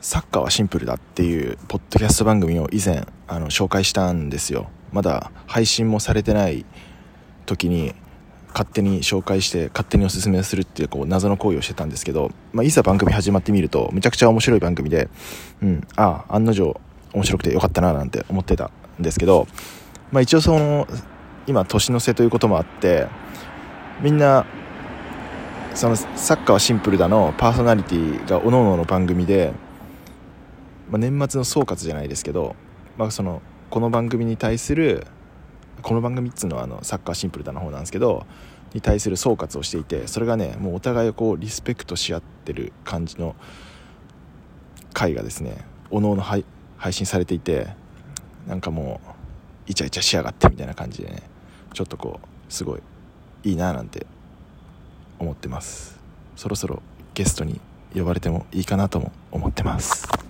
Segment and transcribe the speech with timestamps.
[0.00, 4.70] サッカーはシンプルだっていうポッドキャスト番組を以前あの紹介したんですよ。
[4.92, 6.64] まだ配信もされてない
[7.44, 7.94] 時に
[8.48, 15.08] 勝手に紹介して勝手におすすめするっていうこう謎の行為をしてたんですけど、まあ、いざ番組始まってみるとめちゃくちゃ面白い番組で、
[15.62, 16.80] うん、ああ案の定
[17.12, 19.46] 面白くてよかったななんて思ってたんですけど、
[20.12, 20.88] まあ、一応その
[21.46, 23.06] 今年の瀬ということもあって
[24.00, 24.46] みんな
[25.74, 29.52] そのサッカーはシンプルだのパーソナリティがおのおのの番組で、
[30.90, 32.56] まあ、年末の総括じゃないですけど、
[32.98, 33.40] まあ、その
[33.70, 35.06] この番組に対する
[35.82, 38.26] この番組っつうのはあのサッカーシンプルだの方なんですけど
[38.74, 43.36] に対する総括をしていてそれがねもうお互いをこうリスペクトし合ってる感じの
[44.92, 46.44] 回がですねおのおの配
[46.90, 47.68] 信されていて
[48.46, 51.22] なんかもうイチャイチャしやがってみたいな感じでね
[51.72, 52.82] ちょっとこうすごい
[53.44, 54.06] いいななんて
[55.18, 55.98] 思ってます。
[56.34, 56.82] そろそろ
[57.14, 57.60] ゲストに
[57.94, 60.29] 呼ばれてもいいかなとも思ってます。